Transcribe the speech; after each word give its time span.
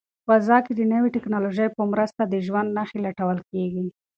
په 0.27 0.33
فضا 0.39 0.57
کې 0.65 0.73
د 0.75 0.81
نوې 0.93 1.09
ټیکنالوژۍ 1.15 1.67
په 1.75 1.81
مرسته 1.93 2.21
د 2.27 2.35
ژوند 2.45 2.69
نښې 2.77 2.99
لټول 3.07 3.37
کیږي. 3.49 3.85